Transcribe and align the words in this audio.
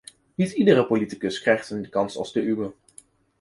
Niet 0.35 0.51
iedere 0.51 0.85
politicus 0.85 1.41
krijgt 1.41 1.69
een 1.69 1.89
kans 1.89 2.15
als 2.17 2.33
de 2.33 2.41
uwe. 2.41 2.73